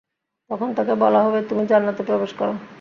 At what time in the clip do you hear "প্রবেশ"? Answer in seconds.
2.03-2.31